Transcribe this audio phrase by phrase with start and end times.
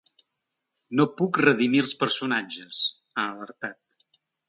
[1.01, 2.83] “No puc redimir els personatges”,
[3.15, 4.05] ha alertat.